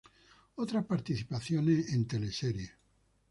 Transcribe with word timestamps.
Otras 0.55 0.83
participaciones 0.87 1.93
en 1.93 2.07
teleseries 2.07 2.71